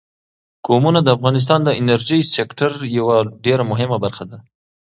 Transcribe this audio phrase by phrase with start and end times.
[0.67, 4.37] قومونه د افغانستان د انرژۍ سکتور یوه ډېره مهمه برخه ده.